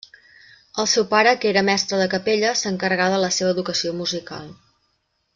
El 0.83 0.87
seu 0.93 1.03
pare 1.11 1.33
que 1.43 1.49
era 1.49 1.63
mestre 1.67 1.99
de 1.99 2.07
capella, 2.13 2.53
s'encarregà 2.63 3.11
de 3.15 3.19
la 3.27 3.33
seva 3.39 3.51
educació 3.57 3.93
musical. 4.03 4.49